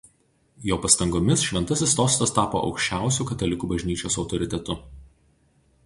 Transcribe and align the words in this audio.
Jo 0.69 0.77
pastangomis 0.85 1.43
Šventasis 1.49 1.93
Sostas 1.99 2.33
tapo 2.39 2.63
aukščiausiu 2.71 3.29
Katalikų 3.33 3.71
bažnyčios 3.75 4.19
autoritetu. 4.25 4.81